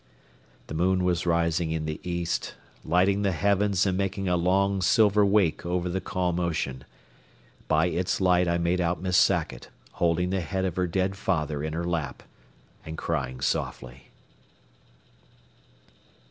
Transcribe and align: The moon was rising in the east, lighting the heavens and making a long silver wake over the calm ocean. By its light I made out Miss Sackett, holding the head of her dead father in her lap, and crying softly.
The 0.65 0.73
moon 0.73 1.03
was 1.03 1.27
rising 1.27 1.69
in 1.69 1.85
the 1.85 1.99
east, 2.01 2.55
lighting 2.83 3.21
the 3.21 3.31
heavens 3.33 3.85
and 3.85 3.95
making 3.95 4.27
a 4.27 4.35
long 4.35 4.81
silver 4.81 5.23
wake 5.23 5.63
over 5.63 5.89
the 5.89 6.01
calm 6.01 6.39
ocean. 6.39 6.85
By 7.67 7.85
its 7.85 8.19
light 8.19 8.47
I 8.47 8.57
made 8.57 8.81
out 8.81 8.99
Miss 8.99 9.15
Sackett, 9.15 9.67
holding 9.91 10.31
the 10.31 10.41
head 10.41 10.65
of 10.65 10.75
her 10.75 10.87
dead 10.87 11.15
father 11.15 11.63
in 11.63 11.73
her 11.73 11.83
lap, 11.85 12.23
and 12.83 12.97
crying 12.97 13.41
softly. 13.41 14.09